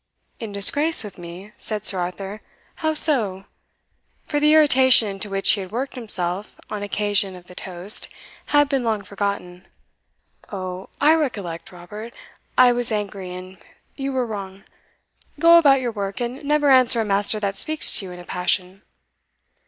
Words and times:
"In 0.39 0.51
disgrace 0.51 1.03
with 1.03 1.19
me?" 1.19 1.51
said 1.59 1.85
Sir 1.85 1.99
Arthur 1.99 2.41
"how 2.77 2.95
so?" 2.95 3.45
for 4.23 4.39
the 4.39 4.53
irritation 4.53 5.07
into 5.07 5.29
which 5.29 5.51
he 5.51 5.61
had 5.61 5.71
worked 5.71 5.93
himself 5.93 6.59
on 6.71 6.81
occasion 6.81 7.35
of 7.35 7.45
the 7.45 7.53
toast 7.53 8.07
had 8.47 8.67
been 8.67 8.83
long 8.83 9.03
forgotten. 9.03 9.67
"O, 10.51 10.89
I 10.99 11.13
recollect 11.13 11.71
Robert, 11.71 12.15
I 12.57 12.71
was 12.71 12.91
angry, 12.91 13.31
and 13.35 13.59
you 13.95 14.11
were 14.11 14.25
wrong; 14.25 14.63
go 15.37 15.59
about 15.59 15.81
your 15.81 15.91
work, 15.91 16.19
and 16.19 16.43
never 16.43 16.71
answer 16.71 16.99
a 16.99 17.05
master 17.05 17.39
that 17.39 17.57
speaks 17.59 17.99
to 17.99 18.05
you 18.07 18.11
in 18.11 18.19
a 18.19 18.23
passion." 18.25 18.81